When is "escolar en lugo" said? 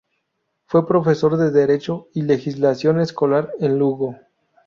2.99-4.15